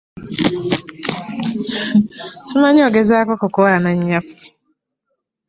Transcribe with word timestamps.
Simanyi 2.49 2.81
ogezaako 2.87 3.31
okukwana 3.37 3.89
naffe? 4.07 4.37